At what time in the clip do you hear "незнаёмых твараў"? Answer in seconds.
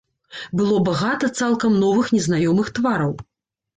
2.17-3.11